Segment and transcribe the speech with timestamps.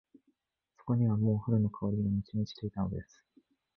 [0.79, 3.21] そこにはもう春の香りが満ち満ちていたのです。